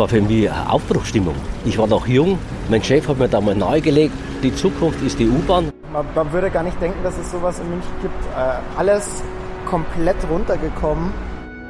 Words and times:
war 0.00 0.08
für 0.08 0.22
mich 0.22 0.50
eine 0.50 0.72
Aufbruchstimmung. 0.72 1.34
Ich 1.66 1.76
war 1.76 1.86
noch 1.86 2.06
jung, 2.06 2.38
mein 2.70 2.82
Chef 2.82 3.06
hat 3.06 3.18
mir 3.18 3.28
da 3.28 3.38
mal 3.38 3.54
nahegelegt, 3.54 4.14
die 4.42 4.52
Zukunft 4.54 5.02
ist 5.02 5.18
die 5.18 5.28
U-Bahn. 5.28 5.70
Man, 5.92 6.06
man, 6.14 6.32
würde 6.32 6.50
gar 6.50 6.62
nicht 6.62 6.80
denken, 6.80 6.98
dass 7.02 7.18
es 7.18 7.30
sowas 7.30 7.60
in 7.60 7.68
München 7.68 7.92
gibt. 8.00 8.14
Äh, 8.34 8.78
alles 8.78 9.22
komplett 9.66 10.16
runtergekommen. 10.30 11.12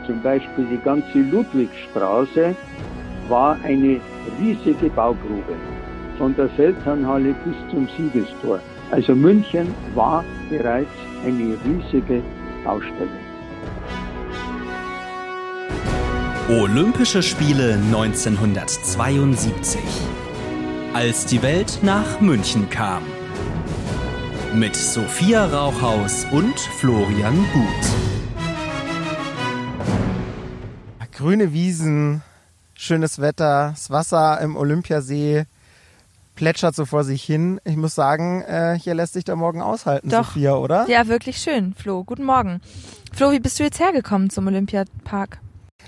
Zum 0.07 0.23
Beispiel 0.23 0.65
die 0.71 0.79
ganze 0.79 1.19
Ludwigstraße 1.19 2.55
war 3.29 3.57
eine 3.65 4.01
riesige 4.41 4.89
Baugrube. 4.91 5.55
Von 6.17 6.37
der 6.37 6.49
Feldherrnhalle 6.51 7.35
bis 7.45 7.57
zum 7.71 7.89
Siegestor. 7.97 8.61
Also 8.93 9.15
München 9.15 9.75
war 9.95 10.25
bereits 10.49 10.91
eine 11.25 11.57
riesige 11.65 12.23
Baustelle. 12.65 13.30
Olympische 16.51 17.23
Spiele 17.23 17.75
1972. 17.75 19.81
Als 20.93 21.25
die 21.25 21.41
Welt 21.45 21.79
nach 21.83 22.21
München 22.21 22.69
kam. 22.69 23.05
Mit 24.53 24.75
Sophia 24.75 25.47
Rauchhaus 25.47 26.27
und 26.33 26.59
Florian 26.59 27.37
Gut. 27.53 27.63
Grüne 31.13 31.53
Wiesen, 31.53 32.23
schönes 32.75 33.21
Wetter, 33.21 33.69
das 33.71 33.91
Wasser 33.91 34.41
im 34.41 34.57
Olympiasee 34.57 35.45
plätschert 36.35 36.75
so 36.75 36.85
vor 36.85 37.05
sich 37.05 37.23
hin. 37.23 37.61
Ich 37.65 37.77
muss 37.77 37.95
sagen, 37.95 38.43
äh, 38.43 38.77
hier 38.77 38.95
lässt 38.95 39.13
sich 39.13 39.23
der 39.23 39.37
Morgen 39.37 39.63
aushalten, 39.63 40.09
Doch. 40.09 40.33
Sophia, 40.33 40.57
oder? 40.57 40.89
Ja, 40.89 41.07
wirklich 41.07 41.39
schön, 41.39 41.75
Flo. 41.75 42.03
Guten 42.03 42.25
Morgen. 42.25 42.61
Flo, 43.13 43.31
wie 43.31 43.39
bist 43.39 43.61
du 43.61 43.63
jetzt 43.63 43.79
hergekommen 43.79 44.31
zum 44.31 44.49
Olympiapark? 44.49 45.39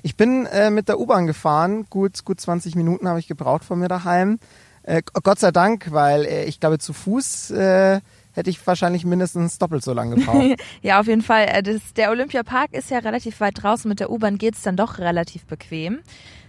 Ich 0.03 0.17
bin 0.17 0.47
äh, 0.47 0.71
mit 0.71 0.89
der 0.89 0.99
U-Bahn 0.99 1.27
gefahren. 1.27 1.87
Gut, 1.91 2.25
gut 2.25 2.41
20 2.41 2.75
Minuten 2.75 3.09
habe 3.09 3.19
ich 3.19 3.29
gebraucht 3.29 3.65
von 3.65 3.79
mir 3.79 3.89
daheim. 3.89 4.39
Äh, 4.83 5.03
Gott 5.23 5.39
sei 5.39 5.51
Dank, 5.53 5.93
weil 5.93 6.25
äh, 6.25 6.45
ich 6.45 6.59
glaube, 6.59 6.79
zu 6.79 6.93
Fuß 6.93 7.53
äh, 7.53 8.01
hätte 8.33 8.51
ich 8.51 8.67
wahrscheinlich 8.67 9.05
mindestens 9.05 9.59
doppelt 9.59 9.85
so 9.85 9.93
lange 9.93 10.17
gebraucht. 10.17 10.61
ja, 10.83 10.99
auf 11.01 11.07
jeden 11.07 11.23
Fall. 11.23 11.47
Äh, 11.49 11.63
Das, 11.63 11.95
der 11.95 12.11
Olympiapark 12.11 12.73
ist 12.73 12.91
ja 12.91 12.99
relativ 12.99 13.41
weit 13.41 13.63
draußen. 13.63 13.89
Mit 13.89 14.01
der 14.01 14.11
U-Bahn 14.11 14.39
geht's 14.39 14.63
dann 14.63 14.77
doch 14.77 14.99
relativ 14.99 15.45
bequem. 15.47 16.01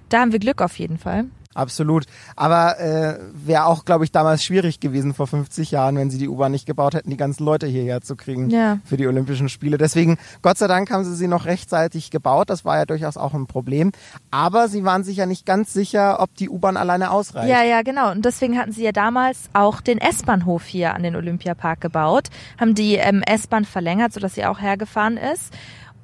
Da 0.10 0.22
haben 0.22 0.32
wir 0.32 0.40
Glück 0.40 0.62
auf 0.62 0.78
jeden 0.80 0.98
Fall. 0.98 1.26
Absolut. 1.56 2.06
Aber 2.36 2.80
äh, 2.80 3.20
wäre 3.34 3.66
auch, 3.66 3.86
glaube 3.86 4.04
ich, 4.06 4.12
damals 4.12 4.44
schwierig 4.44 4.80
gewesen 4.80 5.14
vor 5.14 5.28
50 5.28 5.72
Jahren, 5.72 5.96
wenn 5.98 6.10
sie 6.10 6.18
die 6.18 6.28
U-Bahn 6.30 6.52
nicht 6.52 6.66
gebaut 6.66 6.94
hätten, 6.96 7.10
die 7.10 7.18
ganzen 7.18 7.44
Leute 7.46 7.68
hierher 7.68 8.02
zu 8.02 8.16
kriegen 8.16 8.50
Ja. 8.50 8.80
für 8.86 8.98
die 8.98 9.08
Olympischen 9.08 9.50
Spiele. 9.50 9.78
Deswegen, 9.78 10.18
Gott 10.42 10.58
sei 10.58 10.68
Dank, 10.68 10.90
haben 10.92 11.04
sie 11.04 11.16
sie 11.16 11.28
noch 11.28 11.46
rechtzeitig 11.46 12.12
gebaut. 12.12 12.50
Das 12.50 12.66
war 12.66 12.78
ja 12.78 12.86
durchaus 12.86 13.18
auch 13.18 13.34
ein 13.34 13.48
Problem. 13.48 13.92
Aber 14.32 14.68
sie 14.68 14.84
waren 14.84 15.04
sich 15.04 15.18
ja 15.18 15.26
nicht 15.26 15.46
ganz 15.46 15.74
sicher, 15.74 16.20
ob 16.20 16.34
die 16.36 16.50
U-Bahn 16.50 16.78
alleine 16.78 17.12
ausreicht. 17.12 17.50
Ja, 17.50 17.64
ja, 17.64 17.82
genau. 17.82 18.12
Und 18.12 18.26
deswegen 18.26 18.58
hatten 18.58 18.72
sie 18.72 18.84
ja 18.84 18.92
damals 18.92 19.50
auch 19.54 19.82
den 19.82 19.98
S-Bahnhof 20.00 20.66
hier 20.66 20.94
an 20.96 21.04
den 21.04 21.16
Olympiapark 21.16 21.82
gebaut, 21.82 22.30
haben 22.60 22.76
die 22.76 22.96
ähm, 22.96 23.22
S-Bahn 23.24 23.66
verlängert, 23.66 24.14
sodass 24.14 24.36
sie 24.36 24.46
auch 24.46 24.60
hergefahren 24.60 25.18
ist. 25.18 25.54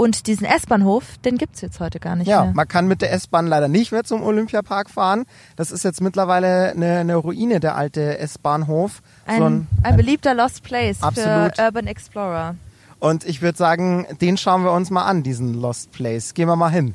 Und 0.02 0.28
diesen 0.28 0.45
S-Bahnhof, 0.45 1.17
den 1.25 1.38
gibt's 1.38 1.59
jetzt 1.59 1.81
heute 1.81 2.00
gar 2.00 2.16
nicht 2.16 2.25
Ja, 2.28 2.45
mehr. 2.45 2.53
man 2.53 2.67
kann 2.69 2.88
mit 2.88 3.02
der 3.02 3.11
S-Bahn 3.11 3.47
leider 3.47 3.67
nicht 3.67 3.92
mehr 3.92 4.05
zum 4.05 4.23
Olympiapark 4.23 4.89
fahren. 4.89 5.25
Das 5.58 5.72
ist 5.72 5.83
jetzt 5.83 6.00
mittlerweile 6.00 6.69
eine, 6.72 7.00
eine 7.00 7.17
Ruine, 7.17 7.59
der 7.59 7.75
alte 7.75 8.17
S-Bahnhof. 8.17 9.02
Ein, 9.25 9.39
So 9.39 9.45
ein, 9.83 9.95
beliebter 9.97 10.33
Lost 10.33 10.64
Place 10.64 11.03
Absolut. 11.03 11.58
für 11.58 11.64
Urban 11.64 11.88
Explorer. 11.88 12.55
und 13.00 13.25
ich 13.25 13.42
würde 13.42 13.58
sagen, 13.58 14.08
den 14.22 14.38
schauen 14.38 14.64
wir 14.64 14.72
uns 14.72 14.89
mal 14.89 15.03
an, 15.03 15.22
diesen 15.22 15.53
Lost 15.53 15.92
Place. 15.92 16.33
Gehen 16.33 16.47
wir 16.47 16.55
mal 16.55 16.72
hin. 16.72 16.94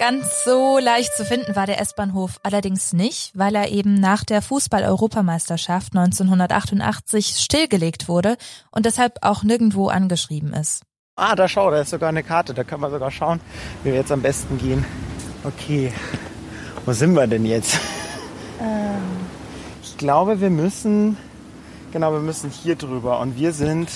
Ganz 0.00 0.44
so 0.44 0.78
leicht 0.78 1.14
zu 1.14 1.26
finden 1.26 1.54
war 1.54 1.66
der 1.66 1.78
S-Bahnhof 1.78 2.40
allerdings 2.42 2.94
nicht, 2.94 3.32
weil 3.34 3.54
er 3.54 3.68
eben 3.68 4.00
nach 4.00 4.24
der 4.24 4.40
Fußball-Europameisterschaft 4.40 5.94
1988 5.94 7.36
stillgelegt 7.36 8.08
wurde 8.08 8.38
und 8.70 8.86
deshalb 8.86 9.18
auch 9.20 9.42
nirgendwo 9.42 9.88
angeschrieben 9.88 10.54
ist. 10.54 10.84
Ah, 11.16 11.36
da 11.36 11.48
schau, 11.48 11.70
da 11.70 11.82
ist 11.82 11.90
sogar 11.90 12.08
eine 12.08 12.22
Karte. 12.22 12.54
Da 12.54 12.64
können 12.64 12.80
wir 12.80 12.88
sogar 12.88 13.10
schauen, 13.10 13.42
wie 13.82 13.90
wir 13.90 13.96
jetzt 13.96 14.10
am 14.10 14.22
besten 14.22 14.56
gehen. 14.56 14.86
Okay, 15.44 15.92
wo 16.86 16.94
sind 16.94 17.12
wir 17.12 17.26
denn 17.26 17.44
jetzt? 17.44 17.78
Ich 19.82 19.98
glaube, 19.98 20.40
wir 20.40 20.48
müssen, 20.48 21.18
genau, 21.92 22.10
wir 22.12 22.20
müssen 22.20 22.48
hier 22.48 22.76
drüber. 22.76 23.20
Und 23.20 23.36
wir 23.36 23.52
sind 23.52 23.90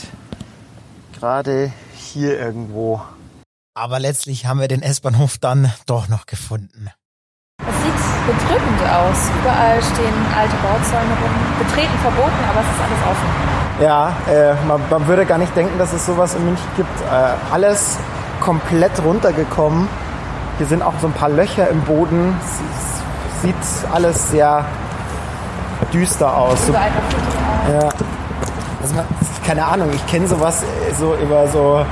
gerade 1.18 1.72
hier 1.94 2.38
irgendwo. 2.38 3.00
Aber 3.76 3.98
letztlich 3.98 4.46
haben 4.46 4.60
wir 4.60 4.68
den 4.68 4.82
S-Bahnhof 4.82 5.38
dann 5.38 5.72
doch 5.86 6.08
noch 6.08 6.26
gefunden. 6.26 6.90
Es 7.58 7.74
sieht 7.82 8.26
bedrückend 8.26 8.80
aus. 8.82 9.16
Überall 9.42 9.82
stehen 9.82 10.14
alte 10.36 10.54
Bauzäune 10.62 11.10
rum. 11.20 11.34
Betreten 11.58 11.98
verboten, 12.00 12.44
aber 12.48 12.60
es 12.60 12.66
ist 12.66 12.80
alles 12.80 13.02
offen. 13.10 13.82
Ja, 13.82 14.12
äh, 14.30 14.54
man, 14.68 14.80
man 14.88 15.06
würde 15.08 15.26
gar 15.26 15.38
nicht 15.38 15.56
denken, 15.56 15.76
dass 15.76 15.92
es 15.92 16.06
sowas 16.06 16.34
in 16.36 16.44
München 16.44 16.68
gibt. 16.76 17.00
Äh, 17.00 17.52
alles 17.52 17.98
komplett 18.40 19.02
runtergekommen. 19.02 19.88
Hier 20.58 20.66
sind 20.66 20.80
auch 20.82 20.94
so 21.00 21.08
ein 21.08 21.12
paar 21.12 21.30
Löcher 21.30 21.68
im 21.68 21.80
Boden. 21.80 22.36
Es 22.44 23.42
sieht 23.42 23.92
alles 23.92 24.30
sehr 24.30 24.64
düster 25.92 26.32
aus. 26.36 26.60
So, 26.64 26.68
Überall 26.70 26.90
Graffiti. 26.92 27.72
ja. 27.72 27.88
Also 28.82 28.94
man, 28.94 29.04
keine 29.44 29.64
Ahnung, 29.66 29.90
ich 29.92 30.06
kenne 30.06 30.28
sowas 30.28 30.62
äh, 30.62 30.94
so 30.94 31.16
über 31.16 31.48
so 31.48 31.84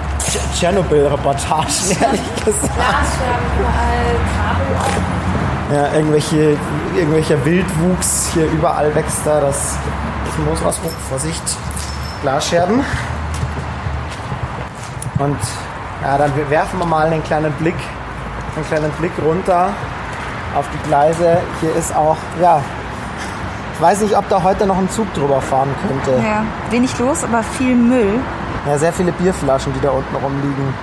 Tschernobyl-Reportagen, 0.55 1.69
ehrlich 2.01 2.21
gesagt. 2.45 2.75
Glasscherben 2.75 3.47
überall, 3.59 4.17
Kabel. 4.37 5.77
Ja, 5.77 5.93
irgendwelche, 5.95 6.57
irgendwelcher 6.95 7.45
Wildwuchs 7.45 8.31
hier 8.35 8.47
überall 8.47 8.95
wächst 8.95 9.21
da. 9.25 9.41
Das, 9.41 9.77
das 10.27 10.39
muss 10.47 10.65
was. 10.65 10.79
Oh, 10.85 10.91
Vorsicht, 11.09 11.43
Glasscherben. 12.23 12.85
Und 15.19 15.39
ja, 16.03 16.19
dann 16.19 16.33
werfen 16.51 16.79
wir 16.79 16.87
mal 16.87 17.07
einen 17.07 17.23
kleinen 17.23 17.53
Blick, 17.53 17.77
einen 18.57 18.67
kleinen 18.67 18.91
Blick 18.93 19.13
runter 19.25 19.71
auf 20.57 20.67
die 20.73 20.89
Gleise. 20.89 21.39
Hier 21.61 21.75
ist 21.77 21.95
auch, 21.95 22.17
ja, 22.41 22.61
ich 23.75 23.81
weiß 23.81 24.01
nicht, 24.01 24.17
ob 24.17 24.29
da 24.29 24.43
heute 24.43 24.67
noch 24.67 24.79
ein 24.79 24.91
Zug 24.91 25.13
drüber 25.15 25.41
fahren 25.41 25.71
könnte. 25.87 26.23
Ja, 26.23 26.45
wenig 26.71 26.99
los, 26.99 27.25
aber 27.25 27.43
viel 27.43 27.75
Müll. 27.75 28.21
Ja, 28.65 28.79
sehr 28.79 28.93
viele 28.93 29.11
Bierflaschen, 29.11 29.73
die 29.75 29.81
da 29.81 29.91
unten 29.91 30.15
rumliegen. 30.15 30.75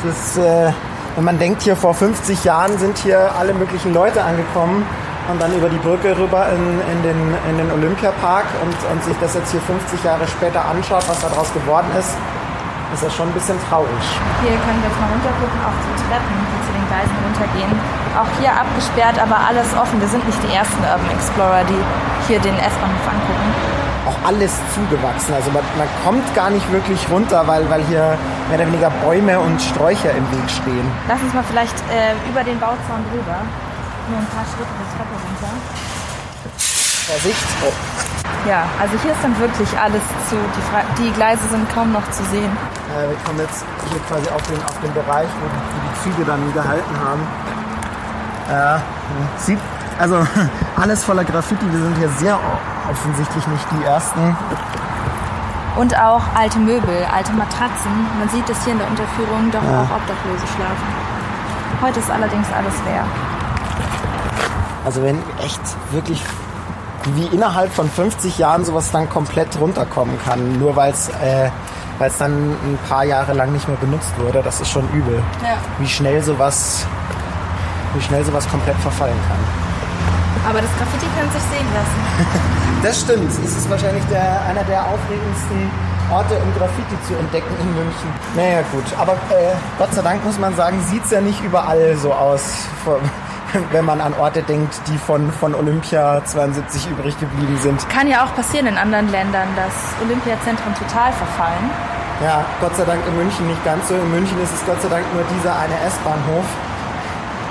Es 0.00 0.16
ist, 0.16 0.38
äh, 0.38 0.72
wenn 1.14 1.24
man 1.24 1.38
denkt, 1.38 1.60
hier 1.60 1.76
vor 1.76 1.92
50 1.92 2.42
Jahren 2.44 2.78
sind 2.78 2.96
hier 2.96 3.30
alle 3.38 3.52
möglichen 3.52 3.92
Leute 3.92 4.24
angekommen 4.24 4.86
und 5.28 5.40
dann 5.40 5.52
über 5.52 5.68
die 5.68 5.76
Brücke 5.76 6.16
rüber 6.16 6.48
in, 6.48 6.80
in, 6.80 7.02
den, 7.02 7.20
in 7.50 7.58
den 7.58 7.70
Olympiapark 7.70 8.46
und, 8.64 8.74
und 8.90 9.04
sich 9.04 9.16
das 9.20 9.34
jetzt 9.34 9.52
hier 9.52 9.60
50 9.60 10.02
Jahre 10.02 10.26
später 10.26 10.64
anschaut, 10.64 11.04
was 11.06 11.20
da 11.20 11.28
draus 11.28 11.52
geworden 11.52 11.86
ist, 11.98 12.16
ist 12.94 13.02
das 13.04 13.12
schon 13.14 13.28
ein 13.28 13.36
bisschen 13.36 13.60
traurig. 13.68 14.04
Hier 14.40 14.56
können 14.64 14.80
wir 14.80 14.88
jetzt 14.88 15.00
mal 15.00 15.12
runtergucken 15.12 15.60
auf 15.68 15.76
die 15.84 15.96
Treppen, 16.08 16.32
die 16.48 16.60
zu 16.64 16.72
den 16.72 16.84
Gleisen 16.88 17.16
runtergehen. 17.28 17.72
Auch 18.16 18.32
hier 18.40 18.52
abgesperrt, 18.56 19.20
aber 19.20 19.36
alles 19.36 19.68
offen. 19.76 20.00
Wir 20.00 20.08
sind 20.08 20.24
nicht 20.24 20.40
die 20.48 20.52
ersten 20.56 20.80
Urban 20.80 21.08
Explorer, 21.12 21.64
die 21.68 21.80
hier 22.28 22.40
den 22.40 22.56
S-Bahnhof 22.56 23.04
angucken. 23.04 23.41
Auch 24.06 24.26
alles 24.26 24.50
zugewachsen. 24.74 25.34
Also 25.34 25.50
man, 25.50 25.62
man 25.78 25.88
kommt 26.04 26.34
gar 26.34 26.50
nicht 26.50 26.70
wirklich 26.72 26.98
runter, 27.10 27.46
weil, 27.46 27.68
weil 27.70 27.82
hier 27.84 28.18
mehr 28.48 28.58
oder 28.58 28.66
weniger 28.66 28.90
Bäume 29.04 29.38
und 29.38 29.60
Sträucher 29.62 30.10
im 30.10 30.26
Weg 30.32 30.50
stehen. 30.50 30.86
Lass 31.08 31.20
uns 31.22 31.32
mal 31.34 31.44
vielleicht 31.44 31.78
äh, 31.90 32.14
über 32.28 32.42
den 32.42 32.58
Bauzaun 32.58 33.04
drüber. 33.10 33.38
Nur 34.10 34.18
ein 34.18 34.26
paar 34.34 34.44
Schritte 34.44 34.72
die 34.74 34.88
Treppe 34.96 35.14
runter. 35.14 35.52
Vorsicht. 37.06 37.46
Oh. 37.62 37.72
Ja, 38.48 38.64
also 38.80 38.98
hier 39.02 39.12
ist 39.12 39.22
dann 39.22 39.38
wirklich 39.38 39.70
alles 39.78 40.02
zu. 40.28 40.34
Die, 40.34 40.62
Fra 40.70 40.82
die 40.98 41.12
Gleise 41.12 41.42
sind 41.48 41.68
kaum 41.72 41.92
noch 41.92 42.08
zu 42.10 42.24
sehen. 42.24 42.50
Äh, 42.90 43.08
wir 43.08 43.16
kommen 43.24 43.38
jetzt 43.38 43.64
hier 43.88 44.00
quasi 44.08 44.28
auf 44.30 44.42
den, 44.42 44.58
auf 44.64 44.80
den 44.82 44.92
Bereich, 44.94 45.28
wo 45.40 45.46
die, 45.46 45.92
Züge 46.02 46.24
dann 46.24 46.52
gehalten 46.52 46.96
haben. 46.98 47.20
Ja, 48.50 48.82
sieht, 49.36 49.58
also 50.00 50.26
alles 50.76 51.04
voller 51.04 51.22
Graffiti. 51.22 51.64
Wir 51.70 51.80
sind 51.80 51.96
hier 51.98 52.08
sehr 52.18 52.34
offensichtlich 52.90 53.46
nicht 53.46 53.66
die 53.78 53.84
Ersten. 53.84 54.36
Und 55.76 55.98
auch 55.98 56.22
alte 56.34 56.58
Möbel, 56.58 57.06
alte 57.14 57.32
Matratzen. 57.32 57.90
Man 58.18 58.28
sieht 58.28 58.48
es 58.48 58.62
hier 58.64 58.72
in 58.74 58.78
der 58.78 58.88
Unterführung, 58.88 59.50
doch 59.50 59.62
Ja. 59.62 59.82
auch 59.82 59.96
Obdachlose 59.96 60.46
schlafen. 60.54 60.86
Heute 61.80 62.00
ist 62.00 62.10
allerdings 62.10 62.46
alles 62.52 62.74
leer. 62.86 63.04
Also 64.84 65.02
wenn 65.02 65.18
echt 65.42 65.60
wirklich 65.92 66.22
wie 67.14 67.26
innerhalb 67.34 67.72
von 67.72 67.88
50 67.90 68.38
Jahren 68.38 68.64
sowas 68.64 68.90
dann 68.92 69.08
komplett 69.08 69.58
runterkommen 69.58 70.18
kann, 70.24 70.58
nur 70.58 70.76
weil 70.76 70.92
es 70.92 71.08
äh, 71.08 71.50
weil's 71.98 72.18
dann 72.18 72.32
ein 72.32 72.78
paar 72.88 73.04
Jahre 73.04 73.32
lang 73.32 73.52
nicht 73.52 73.66
mehr 73.66 73.76
benutzt 73.76 74.12
wurde, 74.18 74.42
das 74.42 74.60
ist 74.60 74.70
schon 74.70 74.88
übel. 74.92 75.22
Ja. 75.42 75.54
Wie 75.78 75.88
schnell 75.88 76.22
sowas, 76.22 76.86
wie 77.94 78.00
schnell 78.02 78.24
sowas 78.24 78.48
komplett 78.48 78.76
verfallen 78.76 79.16
kann. 79.28 79.61
Aber 80.48 80.60
das 80.60 80.70
Graffiti 80.78 81.06
kann 81.16 81.30
sich 81.30 81.42
sehen 81.50 81.68
lassen. 81.74 82.00
Das 82.82 83.00
stimmt. 83.00 83.30
Es 83.30 83.56
ist 83.56 83.70
wahrscheinlich 83.70 84.02
der, 84.06 84.42
einer 84.42 84.64
der 84.64 84.82
aufregendsten 84.82 85.70
Orte 86.10 86.34
im 86.34 86.52
Graffiti 86.58 86.96
zu 87.06 87.14
entdecken 87.14 87.54
in 87.60 87.74
München. 87.76 88.08
Naja 88.34 88.62
gut, 88.72 88.82
aber 88.98 89.12
äh, 89.12 89.54
Gott 89.78 89.94
sei 89.94 90.02
Dank 90.02 90.24
muss 90.24 90.36
man 90.38 90.54
sagen, 90.56 90.82
sieht 90.90 91.04
es 91.04 91.12
ja 91.12 91.20
nicht 91.20 91.40
überall 91.44 91.96
so 91.96 92.12
aus, 92.12 92.66
wenn 93.70 93.84
man 93.84 94.00
an 94.00 94.14
Orte 94.14 94.42
denkt, 94.42 94.74
die 94.88 94.98
von, 94.98 95.30
von 95.30 95.54
Olympia 95.54 96.24
72 96.24 96.90
übrig 96.90 97.18
geblieben 97.20 97.56
sind. 97.62 97.88
Kann 97.88 98.08
ja 98.08 98.24
auch 98.24 98.34
passieren 98.34 98.66
in 98.66 98.76
anderen 98.76 99.12
Ländern, 99.12 99.46
dass 99.54 99.72
Olympiazentren 100.04 100.74
total 100.74 101.12
verfallen. 101.12 101.70
Ja, 102.20 102.44
Gott 102.60 102.76
sei 102.76 102.84
Dank 102.84 103.00
in 103.06 103.16
München 103.16 103.46
nicht 103.46 103.64
ganz 103.64 103.88
so. 103.88 103.94
In 103.94 104.10
München 104.10 104.42
ist 104.42 104.52
es 104.52 104.66
Gott 104.66 104.82
sei 104.82 104.88
Dank 104.88 105.04
nur 105.14 105.22
dieser 105.38 105.56
eine 105.56 105.74
S-Bahnhof. 105.86 106.44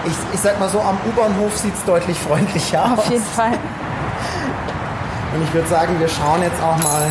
Ich, 0.06 0.13
ich 0.33 0.39
sag 0.39 0.59
mal 0.59 0.69
so, 0.69 0.80
am 0.81 0.98
U-Bahnhof 1.06 1.56
sieht 1.57 1.75
es 1.75 1.83
deutlich 1.86 2.18
freundlicher 2.19 2.86
aus. 2.94 3.00
Auf 3.00 3.09
jeden 3.09 3.24
Fall. 3.24 3.51
Und 5.33 5.44
ich 5.44 5.53
würde 5.53 5.68
sagen, 5.68 6.00
wir 6.00 6.09
schauen 6.09 6.42
jetzt 6.42 6.62
auch 6.62 6.77
mal, 6.83 7.09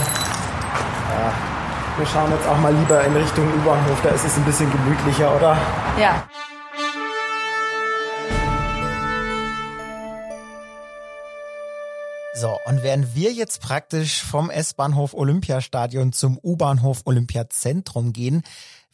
wir 1.97 2.07
schauen 2.07 2.31
jetzt 2.33 2.49
auch 2.49 2.59
mal 2.59 2.73
lieber 2.73 3.03
in 3.05 3.15
Richtung 3.17 3.45
U-Bahnhof. 3.47 3.99
Da 4.03 4.11
ist 4.11 4.25
es 4.25 4.37
ein 4.37 4.45
bisschen 4.45 4.71
gemütlicher, 4.71 5.35
oder? 5.37 5.57
Ja. 5.99 6.23
So, 12.41 12.59
und 12.65 12.83
während 12.83 13.15
wir 13.15 13.33
jetzt 13.33 13.61
praktisch 13.61 14.23
vom 14.23 14.49
S-Bahnhof 14.49 15.13
Olympiastadion 15.13 16.15
zum 16.15 16.39
U-Bahnhof 16.43 17.03
Olympiazentrum 17.05 18.15
gehen, 18.15 18.45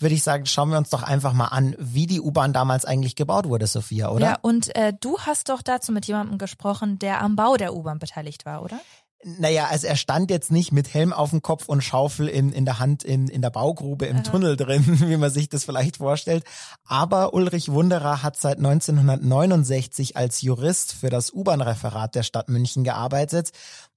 würde 0.00 0.16
ich 0.16 0.24
sagen, 0.24 0.46
schauen 0.46 0.70
wir 0.70 0.78
uns 0.78 0.90
doch 0.90 1.04
einfach 1.04 1.32
mal 1.32 1.46
an, 1.46 1.76
wie 1.78 2.08
die 2.08 2.20
U-Bahn 2.20 2.52
damals 2.52 2.84
eigentlich 2.84 3.14
gebaut 3.14 3.48
wurde, 3.48 3.68
Sophia, 3.68 4.10
oder? 4.10 4.26
Ja, 4.26 4.38
und 4.42 4.74
äh, 4.74 4.94
du 5.00 5.20
hast 5.20 5.48
doch 5.48 5.62
dazu 5.62 5.92
mit 5.92 6.06
jemandem 6.06 6.38
gesprochen, 6.38 6.98
der 6.98 7.22
am 7.22 7.36
Bau 7.36 7.56
der 7.56 7.76
U-Bahn 7.76 8.00
beteiligt 8.00 8.46
war, 8.46 8.64
oder? 8.64 8.80
Naja, 9.24 9.66
also 9.68 9.86
er 9.86 9.96
stand 9.96 10.30
jetzt 10.30 10.52
nicht 10.52 10.72
mit 10.72 10.92
Helm 10.92 11.12
auf 11.12 11.30
dem 11.30 11.42
Kopf 11.42 11.68
und 11.68 11.82
Schaufel 11.82 12.28
in, 12.28 12.52
in 12.52 12.64
der 12.64 12.78
Hand 12.78 13.02
in, 13.02 13.28
in 13.28 13.42
der 13.42 13.50
Baugrube 13.50 14.06
im 14.06 14.18
Aha. 14.18 14.22
Tunnel 14.22 14.56
drin, 14.56 14.84
wie 15.08 15.16
man 15.16 15.30
sich 15.30 15.48
das 15.48 15.64
vielleicht 15.64 15.96
vorstellt. 15.96 16.44
Aber 16.84 17.34
Ulrich 17.34 17.70
Wunderer 17.70 18.22
hat 18.22 18.36
seit 18.36 18.58
1969 18.58 20.16
als 20.16 20.42
Jurist 20.42 20.92
für 20.92 21.10
das 21.10 21.32
U-Bahn-Referat 21.32 22.14
der 22.14 22.22
Stadt 22.22 22.48
München 22.48 22.84
gearbeitet. 22.84 23.50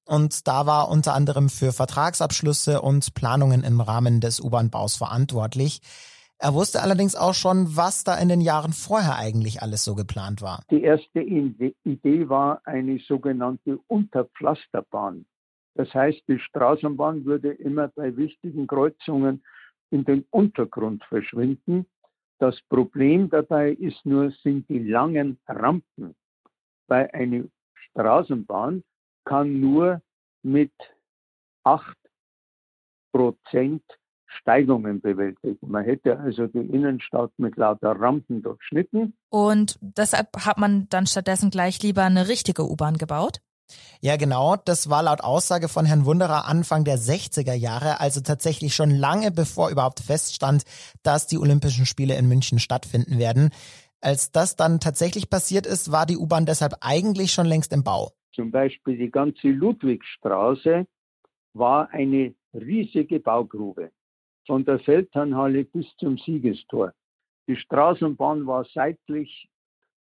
Und 0.06 0.48
da 0.48 0.66
war 0.66 0.90
unter 0.90 1.14
anderem 1.14 1.50
für 1.50 1.74
Vertragsabschlüsse 1.74 2.82
und 2.82 3.14
Planungen 3.14 3.64
im 3.64 3.82
Rahmen 3.82 4.22
des 4.22 4.40
U-Bahn-Baus 4.40 4.96
verantwortlich. 4.96 5.82
Er 6.42 6.54
wusste 6.54 6.82
allerdings 6.82 7.16
auch 7.16 7.34
schon, 7.34 7.76
was 7.76 8.06
da 8.06 8.18
in 8.18 8.30
den 8.30 8.40
Jahren 8.40 8.72
vorher 8.72 9.18
eigentlich 9.18 9.62
alles 9.62 9.84
so 9.84 9.94
geplant 9.94 10.42
war. 10.42 10.64
Die 10.72 10.84
erste 10.84 11.20
Idee 11.20 12.30
war 12.30 12.62
eine 12.64 12.98
sogenannte 13.00 13.78
Unterpflasterbahn. 13.88 15.26
Das 15.76 15.94
heißt, 15.94 16.22
die 16.30 16.40
Straßenbahn 16.40 17.26
würde 17.26 17.52
immer 17.52 17.90
bei 17.90 18.16
wichtigen 18.16 18.68
Kreuzungen 18.68 19.44
in 19.92 20.06
den 20.06 20.26
Untergrund 20.30 21.04
verschwinden. 21.06 21.86
Das 22.38 22.58
Problem 22.70 23.30
dabei 23.30 23.72
ist 23.72 24.06
nur, 24.06 24.32
sind 24.44 24.70
die 24.70 24.80
langen 24.80 25.40
Rampen. 25.46 26.16
Bei 26.88 27.14
einer 27.14 27.44
Straßenbahn 27.74 28.84
kann 29.26 29.60
nur 29.60 30.02
mit 30.42 30.72
acht 31.64 31.98
Prozent 33.12 33.84
Steigungen 34.30 35.02
bewältigen. 35.02 35.58
Man 35.70 35.84
hätte 35.84 36.20
also 36.20 36.48
die 36.48 36.60
Innenstadt 36.60 37.32
mit 37.38 37.58
lauter 37.58 37.92
Rampen 38.00 38.42
durchschnitten. 38.42 39.14
Und 39.30 39.78
deshalb 39.82 40.46
hat 40.46 40.58
man 40.58 40.88
dann 40.90 41.08
stattdessen 41.08 41.50
gleich 41.50 41.82
lieber 41.82 42.04
eine 42.04 42.28
richtige 42.28 42.70
U-Bahn 42.70 42.98
gebaut? 42.98 43.40
Ja, 44.02 44.18
genau. 44.18 44.56
Das 44.56 44.90
war 44.90 45.04
laut 45.04 45.22
Aussage 45.22 45.68
von 45.68 45.86
Herrn 45.86 46.06
Wunderer 46.06 46.48
Anfang 46.48 46.84
der 46.84 46.98
60er 46.98 47.54
Jahre, 47.54 48.00
also 48.00 48.22
tatsächlich 48.22 48.74
schon 48.74 48.92
lange 48.92 49.32
bevor 49.32 49.70
überhaupt 49.70 50.00
feststand, 50.00 50.64
dass 51.04 51.28
die 51.28 51.38
Olympischen 51.38 51.86
Spiele 51.86 52.18
in 52.18 52.28
München 52.28 52.60
stattfinden 52.60 53.20
werden. 53.20 53.50
Als 54.02 54.32
das 54.32 54.56
dann 54.56 54.80
tatsächlich 54.80 55.30
passiert 55.30 55.66
ist, 55.66 55.92
war 55.92 56.06
die 56.06 56.18
U-Bahn 56.18 56.46
deshalb 56.46 56.76
eigentlich 56.82 57.32
schon 57.32 57.46
längst 57.46 57.74
im 57.74 57.84
Bau. 57.84 58.12
Zum 58.34 58.52
Beispiel 58.52 58.98
die 58.98 59.12
ganze 59.12 59.50
Ludwigstraße 59.50 60.88
war 61.54 61.90
eine 61.92 62.34
riesige 62.54 63.20
Baugrube 63.20 63.92
von 64.46 64.66
der 64.66 64.80
Feldherrnhalle 64.80 65.66
bis 65.66 65.86
zum 65.98 66.18
Siegestor. 66.18 66.94
Die 67.48 67.56
Straßenbahn 67.56 68.46
war 68.46 68.66
seitlich, 68.66 69.50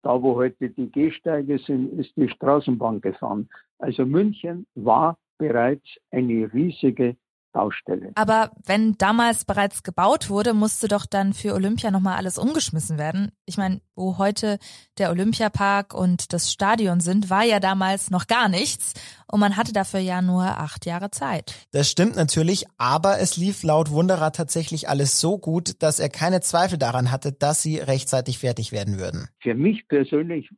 da 0.02 0.22
wo 0.22 0.34
heute 0.34 0.70
die 0.70 0.90
Gehsteige 0.90 1.58
sind, 1.58 1.98
ist 1.98 2.16
die 2.16 2.28
Straßenbahn 2.28 3.00
gefahren. 3.00 3.48
Also 3.78 4.04
München 4.04 4.66
war 4.74 5.18
bereits 5.38 5.86
eine 6.10 6.52
riesige 6.52 7.16
Baustelle. 7.52 8.12
Aber 8.14 8.50
wenn 8.64 8.94
damals 8.98 9.44
bereits 9.44 9.82
gebaut 9.82 10.30
wurde, 10.30 10.54
musste 10.54 10.88
doch 10.88 11.06
dann 11.06 11.32
für 11.32 11.54
Olympia 11.54 11.90
nochmal 11.90 12.16
alles 12.16 12.38
umgeschmissen 12.38 12.98
werden. 12.98 13.32
Ich 13.46 13.56
meine, 13.56 13.80
wo 13.94 14.18
heute 14.18 14.58
der 14.98 15.10
Olympiapark 15.10 15.94
und 15.94 16.32
das 16.32 16.52
Stadion 16.52 17.00
sind, 17.00 17.30
war 17.30 17.44
ja 17.44 17.60
damals 17.60 18.10
noch 18.10 18.26
gar 18.26 18.48
nichts 18.48 18.94
und 19.30 19.40
man 19.40 19.56
hatte 19.56 19.72
dafür 19.72 20.00
ja 20.00 20.22
nur 20.22 20.42
acht 20.42 20.86
Jahre 20.86 21.10
Zeit. 21.10 21.54
Das 21.72 21.90
stimmt 21.90 22.16
natürlich, 22.16 22.66
aber 22.78 23.18
es 23.20 23.36
lief 23.36 23.62
laut 23.62 23.90
Wunderer 23.90 24.32
tatsächlich 24.32 24.88
alles 24.88 25.20
so 25.20 25.38
gut, 25.38 25.82
dass 25.82 26.00
er 26.00 26.08
keine 26.08 26.40
Zweifel 26.40 26.78
daran 26.78 27.10
hatte, 27.10 27.32
dass 27.32 27.62
sie 27.62 27.78
rechtzeitig 27.78 28.38
fertig 28.38 28.72
werden 28.72 28.98
würden. 28.98 29.28
Für 29.40 29.54
mich 29.54 29.86
persönlich 29.88 30.50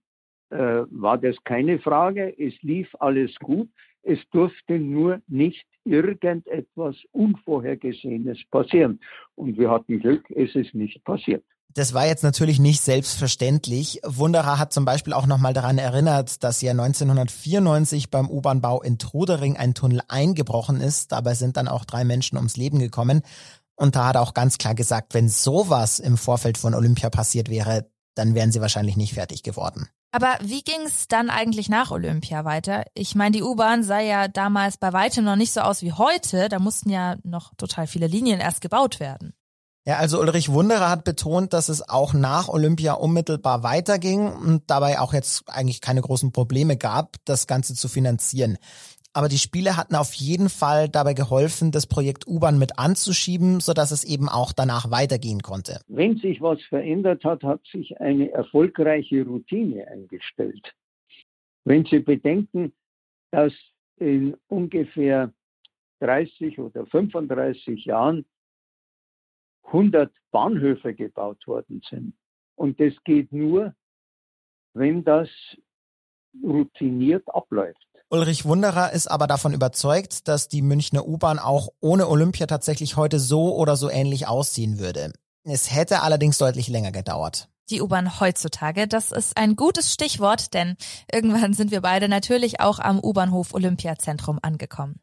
äh, 0.51 0.57
war 0.91 1.19
das 1.19 1.37
keine 1.45 1.79
Frage. 1.79 2.35
Es 2.39 2.55
lief 2.63 2.89
alles 2.99 3.35
gut. 3.37 3.71
Es 4.03 4.19
durfte 4.31 4.79
nur 4.79 5.21
nicht 5.27 5.65
irgendetwas 5.85 6.97
Unvorhergesehenes 7.13 8.39
passieren. 8.51 9.01
Und 9.35 9.59
wir 9.59 9.71
hatten 9.71 10.01
Glück, 10.01 10.31
es 10.31 10.55
ist 10.55 10.75
nicht 10.75 11.03
passiert. 11.05 11.45
Das 11.75 11.95
war 11.95 12.07
jetzt 12.07 12.23
natürlich 12.23 12.61
nicht 12.61 12.83
selbstverständlich. 12.83 14.01
Wunderer 14.05 14.59
hat 14.59 14.75
zum 14.75 14.85
Beispiel 14.85 15.15
auch 15.15 15.27
nochmal 15.27 15.55
daran 15.55 15.79
erinnert, 15.79 16.45
dass 16.45 16.61
ja 16.61 16.73
1994 16.73 18.11
beim 18.11 18.29
U-Bahn-Bau 18.29 18.83
in 18.83 18.99
Trudering 18.99 19.57
ein 19.57 19.73
Tunnel 19.73 20.03
eingebrochen 20.09 20.83
ist. 20.83 21.13
Dabei 21.13 21.33
sind 21.33 21.57
dann 21.57 21.69
auch 21.69 21.87
drei 21.87 22.05
Menschen 22.05 22.37
ums 22.37 22.59
Leben 22.59 22.79
gekommen. 22.79 23.23
Und 23.75 23.97
da 23.97 24.09
hat 24.09 24.17
er 24.17 24.23
auch 24.23 24.35
ganz 24.35 24.59
klar 24.59 24.75
gesagt, 24.75 25.15
wenn 25.15 25.31
sowas 25.31 25.99
im 25.99 26.19
Vorfeld 26.19 26.59
von 26.59 26.75
Olympia 26.75 27.09
passiert 27.09 27.49
wäre, 27.49 27.91
dann 28.15 28.35
wären 28.35 28.53
sie 28.53 28.61
wahrscheinlich 28.61 28.99
nicht 28.99 29.15
fertig 29.15 29.43
geworden. 29.43 29.89
Aber 30.15 30.37
wie 30.43 30.63
ging 30.63 30.83
es 30.85 31.09
dann 31.09 31.31
eigentlich 31.31 31.71
nach 31.71 31.91
Olympia 31.91 32.45
weiter? 32.45 32.85
Ich 32.93 33.15
meine, 33.15 33.33
die 33.33 33.43
U-Bahn 33.43 33.83
sah 33.83 33.99
ja 34.01 34.29
damals 34.29 34.77
bei 34.77 34.93
weitem 34.93 35.25
noch 35.25 35.37
nicht 35.37 35.53
so 35.53 35.63
aus 35.63 35.81
wie 35.81 35.93
heute. 35.93 36.51
Da 36.51 36.59
mussten 36.59 36.91
ja 36.91 37.17
noch 37.23 37.55
total 37.57 37.87
viele 37.87 38.07
Linien 38.07 38.39
erst 38.39 38.61
gebaut 38.61 39.01
werden. 39.01 39.33
Ja, 39.87 39.97
also 39.97 40.21
Ulrich 40.21 40.51
Wunderer 40.51 40.91
hat 40.91 41.03
betont, 41.03 41.55
dass 41.55 41.69
es 41.71 41.89
auch 41.89 42.13
nach 42.13 42.49
Olympia 42.49 42.93
unmittelbar 42.93 43.63
weiterging 43.65 44.31
und 44.31 44.63
dabei 44.69 45.01
auch 45.01 45.15
jetzt 45.15 45.49
eigentlich 45.49 45.81
keine 45.81 46.03
großen 46.03 46.31
Probleme 46.31 46.77
gab, 46.77 47.17
das 47.25 47.49
Ganze 47.49 47.75
zu 47.75 47.89
finanzieren. 47.89 48.59
Aber 49.15 49.29
die 49.29 49.39
Spiele 49.39 49.77
hatten 49.77 49.95
auf 49.95 50.15
jeden 50.15 50.49
Fall 50.49 50.89
dabei 50.89 51.13
geholfen, 51.13 51.71
das 51.71 51.87
Projekt 51.87 52.27
U-Bahn 52.27 52.59
mit 52.59 52.79
anzuschieben, 52.79 53.61
sodass 53.61 53.91
es 53.91 54.05
eben 54.05 54.29
auch 54.29 54.53
danach 54.53 54.91
weitergehen 54.91 55.43
konnte. 55.43 55.81
Wenn 55.89 56.17
sich 56.17 56.41
was 56.41 56.63
verändert 56.63 57.23
hat, 57.25 57.43
hat 57.43 57.61
sich 57.71 58.01
eine 58.01 58.31
erfolgreiche 58.31 59.25
Routine 59.25 59.87
eingestellt. 59.89 60.75
Wenn 61.65 61.85
Sie 61.85 61.99
bedenken, 61.99 62.73
dass 63.31 63.53
in 63.97 64.37
ungefähr 64.49 65.33
30 66.01 66.59
oder 66.59 66.87
35 66.87 67.85
Jahren 67.85 68.25
100 69.65 70.13
Bahnhöfe 70.31 70.95
gebaut 70.95 71.47
worden 71.47 71.83
sind. 71.89 72.15
Und 72.57 72.81
das 72.81 72.93
geht 73.05 73.33
nur, 73.33 73.75
wenn 74.75 75.05
das 75.05 75.29
routiniert 76.43 77.25
abläuft. 77.33 77.87
Ulrich 78.13 78.45
Wunderer 78.45 78.93
ist 78.93 79.11
aber 79.11 79.27
davon 79.27 79.55
überzeugt, 79.55 80.29
dass 80.29 80.49
die 80.49 80.61
Münchner 80.61 81.09
U-Bahn 81.09 81.39
auch 81.39 81.71
ohne 81.81 82.09
Olympia 82.09 82.47
tatsächlich 82.47 82.99
heute 82.99 83.19
so 83.19 83.57
oder 83.57 83.75
so 83.75 83.89
ähnlich 83.89 84.29
aussehen 84.29 84.79
würde. 84.79 85.15
Es 85.45 85.73
hätte 85.73 86.03
allerdings 86.03 86.37
deutlich 86.37 86.69
länger 86.69 86.93
gedauert. 86.93 87.49
Die 87.71 87.81
U-Bahn 87.81 88.21
heutzutage, 88.21 88.87
das 88.87 89.13
ist 89.13 89.39
ein 89.39 89.57
gutes 89.57 89.95
Stichwort, 89.95 90.53
denn 90.53 90.77
irgendwann 91.11 91.55
sind 91.55 91.71
wir 91.71 91.81
beide 91.81 92.07
natürlich 92.07 92.61
auch 92.61 92.81
am 92.81 93.01
U-Bahnhof 93.01 93.55
Olympiazentrum 93.55 94.39
angekommen. 94.43 95.01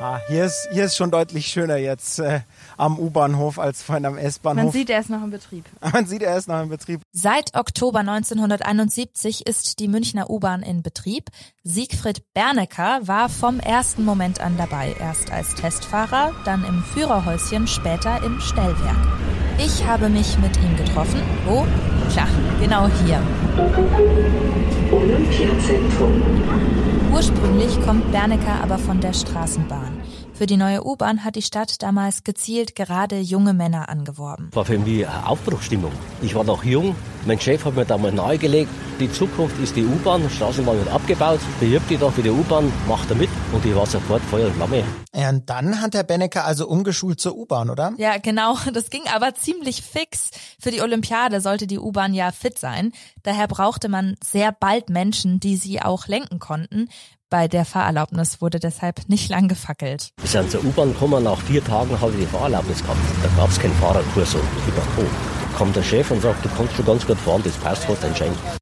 Ah, 0.00 0.20
hier 0.28 0.44
ist, 0.44 0.68
hier 0.70 0.84
ist 0.84 0.96
schon 0.96 1.10
deutlich 1.10 1.48
schöner 1.48 1.76
jetzt 1.76 2.20
äh, 2.20 2.40
am 2.76 3.00
U-Bahnhof 3.00 3.58
als 3.58 3.82
vorhin 3.82 4.06
am 4.06 4.16
S-Bahnhof. 4.16 4.64
Man 4.66 4.72
sieht, 4.72 4.90
er 4.90 5.00
ist 5.00 5.10
noch 5.10 5.24
im 5.24 5.30
Betrieb. 5.30 5.64
Man 5.92 6.06
sieht, 6.06 6.22
er 6.22 6.36
ist 6.36 6.46
noch 6.46 6.62
im 6.62 6.68
Betrieb. 6.68 7.00
Seit 7.10 7.56
Oktober 7.56 7.98
1971 7.98 9.44
ist 9.46 9.80
die 9.80 9.88
Münchner 9.88 10.30
U-Bahn 10.30 10.62
in 10.62 10.82
Betrieb. 10.82 11.30
Siegfried 11.64 12.22
Bernecker 12.32 13.00
war 13.02 13.28
vom 13.28 13.58
ersten 13.58 14.04
Moment 14.04 14.40
an 14.40 14.56
dabei. 14.56 14.94
Erst 15.00 15.32
als 15.32 15.56
Testfahrer, 15.56 16.32
dann 16.44 16.64
im 16.64 16.84
Führerhäuschen, 16.84 17.66
später 17.66 18.22
im 18.22 18.40
Stellwerk. 18.40 18.96
Ich 19.58 19.84
habe 19.84 20.08
mich 20.08 20.38
mit 20.38 20.56
ihm 20.58 20.76
getroffen. 20.76 21.20
Wo? 21.44 21.66
Klar, 22.12 22.28
genau 22.60 22.88
hier. 23.04 23.20
Olympiazentrum. 24.92 26.67
Ursprünglich 27.18 27.84
kommt 27.84 28.12
Bernecker 28.12 28.62
aber 28.62 28.78
von 28.78 29.00
der 29.00 29.12
Straßenbahn. 29.12 29.97
Für 30.38 30.46
die 30.46 30.56
neue 30.56 30.86
U-Bahn 30.86 31.24
hat 31.24 31.34
die 31.34 31.42
Stadt 31.42 31.82
damals 31.82 32.22
gezielt 32.22 32.76
gerade 32.76 33.18
junge 33.18 33.54
Männer 33.54 33.88
angeworben. 33.88 34.50
War 34.52 34.64
für 34.64 34.78
mich 34.78 35.04
eine 35.04 35.26
Aufbruchstimmung. 35.26 35.90
Ich 36.22 36.32
war 36.36 36.44
noch 36.44 36.62
jung. 36.62 36.94
Mein 37.26 37.40
Chef 37.40 37.64
hat 37.64 37.74
mir 37.74 37.84
da 37.84 37.98
mal 37.98 38.12
nahegelegt, 38.12 38.70
die 39.00 39.10
Zukunft 39.10 39.58
ist 39.58 39.74
die 39.74 39.84
U-Bahn, 39.84 40.30
Straßenbahn 40.30 40.78
wird 40.78 40.90
abgebaut, 40.90 41.40
bewirbt 41.58 41.90
die 41.90 41.96
da 41.96 42.08
für 42.10 42.22
die 42.22 42.30
U-Bahn, 42.30 42.72
macht 42.86 43.10
er 43.10 43.16
mit 43.16 43.28
und 43.52 43.66
ich 43.66 43.74
war 43.74 43.86
sofort 43.86 44.22
Feuer 44.22 44.46
und 44.46 44.54
Flamme. 44.54 44.84
Ja, 45.12 45.30
und 45.30 45.50
dann 45.50 45.80
hat 45.80 45.94
der 45.94 46.04
Bennecker 46.04 46.44
also 46.44 46.68
umgeschult 46.68 47.20
zur 47.20 47.36
U-Bahn, 47.36 47.68
oder? 47.68 47.94
Ja, 47.96 48.18
genau. 48.18 48.56
Das 48.72 48.90
ging 48.90 49.02
aber 49.12 49.34
ziemlich 49.34 49.82
fix. 49.82 50.30
Für 50.60 50.70
die 50.70 50.82
Olympiade 50.82 51.40
sollte 51.40 51.66
die 51.66 51.80
U-Bahn 51.80 52.14
ja 52.14 52.30
fit 52.30 52.58
sein. 52.58 52.92
Daher 53.24 53.48
brauchte 53.48 53.88
man 53.88 54.14
sehr 54.22 54.52
bald 54.52 54.88
Menschen, 54.88 55.40
die 55.40 55.56
sie 55.56 55.82
auch 55.82 56.06
lenken 56.06 56.38
konnten. 56.38 56.88
Bei 57.30 57.46
der 57.46 57.66
Fahrerlaubnis 57.66 58.40
wurde 58.40 58.58
deshalb 58.58 59.06
nicht 59.08 59.28
lang 59.28 59.48
gefackelt. 59.48 60.10
Wir 60.18 60.28
sind 60.28 60.50
zur 60.50 60.64
U-Bahn 60.64 60.94
gekommen, 60.94 61.24
nach 61.24 61.38
vier 61.42 61.62
Tagen 61.62 62.00
habe 62.00 62.12
ich 62.12 62.20
die 62.20 62.26
Fahrerlaubnis 62.26 62.80
gehabt. 62.80 62.98
Da 63.22 63.28
gab 63.36 63.50
es 63.50 63.58
keinen 63.58 63.74
Fahrerkurs 63.74 64.32
so 64.32 64.38
über 64.38 64.82
kommt 65.58 65.74
der 65.74 65.82
Chef 65.82 66.08
und 66.12 66.22
sagt, 66.22 66.44
du 66.44 66.48
kannst 66.56 66.74
schon 66.74 66.86
ganz 66.86 67.04
gut 67.04 67.18
fahren, 67.18 67.42
das 67.44 67.54
passt 67.56 67.84
dein 68.00 68.14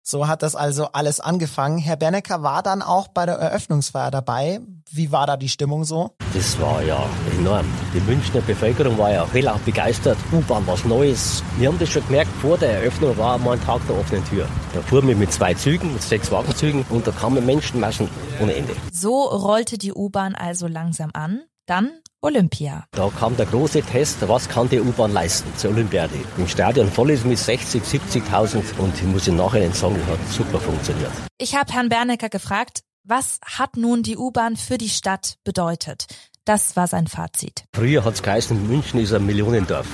So 0.03 0.27
hat 0.29 0.43
das 0.43 0.57
also 0.57 0.87
alles 0.93 1.21
angefangen. 1.21 1.79
Herr 1.79 1.97
Bernecker 1.97 2.43
war 2.43 2.63
dann 2.63 2.81
auch 2.81 3.09
bei 3.09 3.27
der 3.27 3.37
Eröffnungsfeier 3.37 4.11
dabei. 4.11 4.61
Wie 4.97 5.13
war 5.13 5.27
da 5.27 5.37
die 5.37 5.51
Stimmung 5.51 5.85
so? 5.85 6.13
Das 6.33 6.59
war 6.59 6.83
ja 6.83 7.07
enorm. 7.39 7.67
Die 7.93 8.01
Münchner 8.01 8.41
Bevölkerung 8.41 8.97
war 8.97 9.13
ja 9.13 9.29
hellauf 9.31 9.61
begeistert. 9.61 10.17
U-Bahn 10.33 10.67
was 10.67 10.87
Neues. 10.87 11.43
Wir 11.59 11.69
haben 11.69 11.79
das 11.79 11.91
schon 11.91 12.07
gemerkt, 12.07 12.31
vor 12.41 12.57
der 12.57 12.81
Eröffnung 12.81 13.15
war 13.19 13.37
mal 13.37 13.59
ein 13.59 13.63
Tag 13.63 13.87
der 13.89 13.99
offenen 13.99 14.25
Tür. 14.25 14.49
Da 14.73 14.81
fuhren 14.81 15.07
wir 15.07 15.15
mit 15.15 15.31
zwei 15.31 15.53
Zügen, 15.53 15.93
mit 15.93 16.03
sechs 16.03 16.33
Wagenzügen 16.33 16.87
und 16.89 17.07
da 17.07 17.11
kamen 17.11 17.45
Menschenmassen 17.45 18.09
ohne 18.41 18.55
Ende. 18.55 18.75
So 18.91 19.25
rollte 19.25 19.77
die 19.77 19.93
U-Bahn 19.93 20.35
also 20.35 20.67
langsam 20.67 21.11
an. 21.13 21.43
Dann 21.67 21.91
Olympia. 22.23 22.87
Da 22.93 23.11
kam 23.21 23.37
der 23.37 23.45
große 23.45 23.83
Test, 23.83 24.27
was 24.27 24.49
kann 24.49 24.71
die 24.71 24.81
U-Bahn 24.81 25.13
leisten 25.13 25.55
zur 25.59 25.73
Olympiade. 25.73 26.15
Im 26.39 26.49
Stadion 26.49 26.91
voll 26.91 27.11
ist 27.11 27.27
mit 27.27 27.37
60, 27.37 27.83
70.000 27.83 28.79
und 28.79 28.95
ich 28.95 29.03
muss 29.03 29.29
im 29.29 29.37
Nachhinein 29.37 29.75
sagen, 29.75 29.97
hat 30.07 30.19
super 30.31 30.59
funktioniert. 30.59 31.13
Ich 31.37 31.55
habe 31.55 31.71
Herrn 31.71 31.91
Bernecker 31.91 32.31
gefragt, 32.31 32.81
was 33.07 33.39
hat 33.45 33.77
nun 33.77 34.03
die 34.03 34.17
U-Bahn 34.17 34.57
für 34.57 34.79
die 34.79 34.89
Stadt 34.89 35.39
bedeutet? 35.45 36.07
Das 36.45 36.77
war 36.77 36.87
sein 36.87 37.07
Fazit. 37.07 37.65
Früher 37.73 38.05
hat 38.05 38.15
es 38.15 38.23
geheißen, 38.23 38.69
München 38.69 39.01
ist 39.01 39.13
ein 39.13 39.27
Millionendorf 39.27 39.87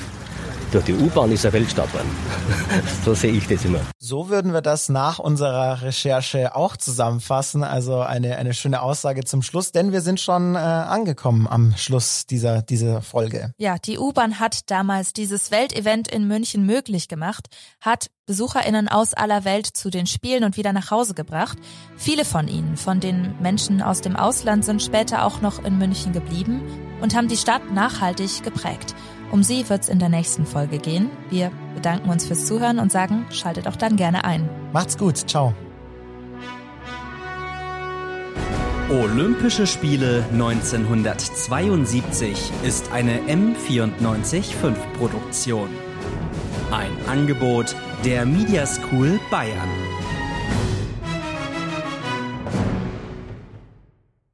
durch 0.72 0.84
die 0.86 0.94
U-Bahn 0.94 1.30
ist 1.30 1.44
er 1.44 1.52
Weltstadt 1.52 1.90
so 3.04 3.14
sehe 3.14 3.32
ich 3.32 3.46
das 3.46 3.64
immer. 3.64 3.80
So 3.98 4.30
würden 4.30 4.52
wir 4.52 4.62
das 4.62 4.88
nach 4.88 5.18
unserer 5.18 5.82
Recherche 5.82 6.56
auch 6.56 6.76
zusammenfassen. 6.76 7.62
Also 7.62 8.00
eine, 8.00 8.36
eine 8.36 8.54
schöne 8.54 8.80
Aussage 8.80 9.24
zum 9.24 9.42
Schluss, 9.42 9.72
denn 9.72 9.92
wir 9.92 10.00
sind 10.00 10.20
schon 10.20 10.54
äh, 10.54 10.58
angekommen 10.58 11.46
am 11.46 11.74
Schluss 11.76 12.26
dieser, 12.26 12.62
dieser 12.62 13.02
Folge. 13.02 13.52
Ja, 13.58 13.76
die 13.78 13.98
U-Bahn 13.98 14.40
hat 14.40 14.70
damals 14.70 15.12
dieses 15.12 15.50
Weltevent 15.50 16.08
in 16.08 16.26
München 16.26 16.64
möglich 16.64 17.08
gemacht, 17.08 17.48
hat 17.80 18.10
BesucherInnen 18.26 18.88
aus 18.88 19.12
aller 19.12 19.44
Welt 19.44 19.66
zu 19.66 19.90
den 19.90 20.06
Spielen 20.06 20.44
und 20.44 20.56
wieder 20.56 20.72
nach 20.72 20.90
Hause 20.90 21.12
gebracht. 21.12 21.58
Viele 21.96 22.24
von 22.24 22.48
ihnen, 22.48 22.76
von 22.76 23.00
den 23.00 23.34
Menschen 23.40 23.82
aus 23.82 24.00
dem 24.00 24.16
Ausland, 24.16 24.64
sind 24.64 24.82
später 24.82 25.26
auch 25.26 25.42
noch 25.42 25.62
in 25.64 25.76
München 25.76 26.12
geblieben 26.12 26.62
und 27.02 27.14
haben 27.14 27.28
die 27.28 27.36
Stadt 27.36 27.72
nachhaltig 27.72 28.42
geprägt. 28.42 28.94
Um 29.32 29.42
sie 29.42 29.68
wird 29.70 29.82
es 29.82 29.88
in 29.88 29.98
der 29.98 30.10
nächsten 30.10 30.44
Folge 30.44 30.78
gehen. 30.78 31.10
Wir 31.30 31.50
bedanken 31.74 32.10
uns 32.10 32.26
fürs 32.26 32.44
Zuhören 32.44 32.78
und 32.78 32.92
sagen, 32.92 33.24
schaltet 33.30 33.66
auch 33.66 33.76
dann 33.76 33.96
gerne 33.96 34.26
ein. 34.26 34.46
Macht's 34.74 34.98
gut, 34.98 35.16
ciao. 35.16 35.54
Olympische 38.90 39.66
Spiele 39.66 40.22
1972 40.32 42.52
ist 42.62 42.92
eine 42.92 43.20
M945 43.20 44.74
Produktion. 44.98 45.70
Ein 46.70 46.90
Angebot 47.08 47.74
der 48.04 48.26
Media 48.26 48.66
School 48.66 49.18
Bayern. 49.30 49.70